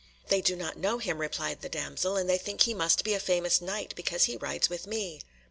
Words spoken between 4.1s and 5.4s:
he rides with me."